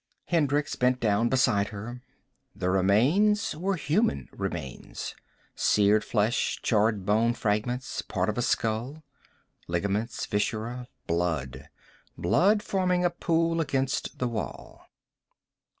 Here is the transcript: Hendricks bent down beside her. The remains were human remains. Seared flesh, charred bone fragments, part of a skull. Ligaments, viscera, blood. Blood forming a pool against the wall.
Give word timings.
Hendricks 0.29 0.75
bent 0.75 0.99
down 0.99 1.29
beside 1.29 1.67
her. 1.67 2.01
The 2.55 2.71
remains 2.71 3.55
were 3.55 3.75
human 3.75 4.29
remains. 4.31 5.13
Seared 5.53 6.03
flesh, 6.03 6.59
charred 6.63 7.05
bone 7.05 7.35
fragments, 7.35 8.01
part 8.01 8.27
of 8.27 8.35
a 8.35 8.41
skull. 8.41 9.03
Ligaments, 9.67 10.25
viscera, 10.25 10.87
blood. 11.05 11.69
Blood 12.17 12.63
forming 12.63 13.05
a 13.05 13.11
pool 13.11 13.61
against 13.61 14.17
the 14.17 14.27
wall. 14.27 14.87